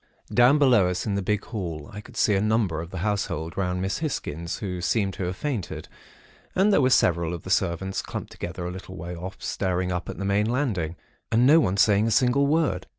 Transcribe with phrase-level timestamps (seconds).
[0.33, 3.55] "Down, below us in the big hall, I could see a number of the household
[3.55, 5.87] round Miss Hisgins, who seemed to have fainted;
[6.55, 10.09] and there were several of the servants clumped together a little way off, staring up
[10.09, 10.95] at the main landing,
[11.31, 12.87] and no one saying a single word.